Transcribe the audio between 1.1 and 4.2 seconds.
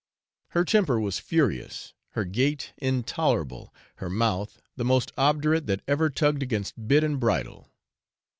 furious, her gait intolerable, her